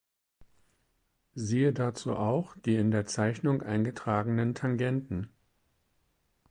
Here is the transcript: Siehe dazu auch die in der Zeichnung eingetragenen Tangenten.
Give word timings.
Siehe 1.35 1.73
dazu 1.73 2.15
auch 2.15 2.55
die 2.65 2.73
in 2.75 2.89
der 2.89 3.05
Zeichnung 3.05 3.61
eingetragenen 3.61 4.55
Tangenten. 4.55 5.29